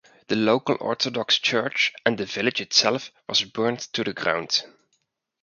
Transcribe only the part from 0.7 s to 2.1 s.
Orthodox church